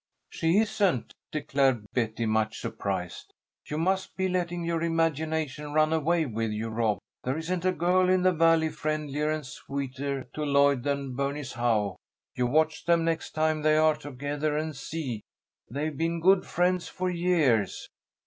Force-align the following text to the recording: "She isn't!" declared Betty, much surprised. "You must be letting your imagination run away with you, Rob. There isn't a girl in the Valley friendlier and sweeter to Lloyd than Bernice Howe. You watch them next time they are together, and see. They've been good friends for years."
"She 0.31 0.57
isn't!" 0.57 1.13
declared 1.31 1.85
Betty, 1.93 2.25
much 2.25 2.57
surprised. 2.59 3.31
"You 3.67 3.77
must 3.77 4.15
be 4.17 4.27
letting 4.27 4.63
your 4.63 4.81
imagination 4.81 5.73
run 5.73 5.93
away 5.93 6.25
with 6.25 6.49
you, 6.49 6.69
Rob. 6.69 6.97
There 7.23 7.37
isn't 7.37 7.65
a 7.65 7.71
girl 7.71 8.09
in 8.09 8.23
the 8.23 8.31
Valley 8.31 8.69
friendlier 8.69 9.29
and 9.29 9.45
sweeter 9.45 10.23
to 10.33 10.43
Lloyd 10.43 10.81
than 10.81 11.15
Bernice 11.15 11.53
Howe. 11.53 11.97
You 12.33 12.47
watch 12.47 12.85
them 12.85 13.05
next 13.05 13.33
time 13.33 13.61
they 13.61 13.77
are 13.77 13.95
together, 13.95 14.57
and 14.57 14.75
see. 14.75 15.21
They've 15.69 15.95
been 15.95 16.19
good 16.19 16.47
friends 16.47 16.87
for 16.87 17.07
years." 17.11 17.87